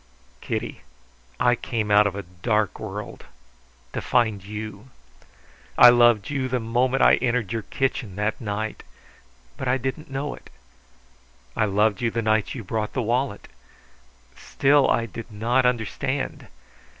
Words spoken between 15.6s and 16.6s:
understand.